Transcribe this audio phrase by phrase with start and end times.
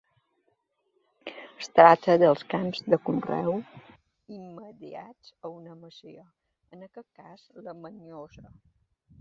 [1.63, 3.53] Es tracta dels camps de conreu
[4.39, 6.27] immediats a una masia,
[6.77, 8.49] en aquest cas la Manyosa.